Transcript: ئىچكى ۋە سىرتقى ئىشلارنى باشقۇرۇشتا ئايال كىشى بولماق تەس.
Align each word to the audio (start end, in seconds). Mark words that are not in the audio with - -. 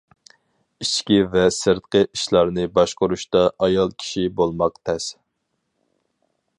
ئىچكى 0.83 1.17
ۋە 1.35 1.43
سىرتقى 1.57 2.01
ئىشلارنى 2.07 2.65
باشقۇرۇشتا 2.79 3.45
ئايال 3.67 3.95
كىشى 4.05 4.27
بولماق 4.41 4.83
تەس. 4.91 5.11